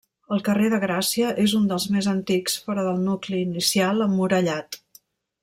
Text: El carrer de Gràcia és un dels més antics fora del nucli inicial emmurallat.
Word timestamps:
El 0.35 0.39
carrer 0.45 0.69
de 0.73 0.77
Gràcia 0.83 1.29
és 1.43 1.53
un 1.59 1.67
dels 1.73 1.85
més 1.97 2.07
antics 2.13 2.57
fora 2.65 2.87
del 2.89 2.99
nucli 3.11 3.43
inicial 3.43 4.03
emmurallat. 4.09 4.81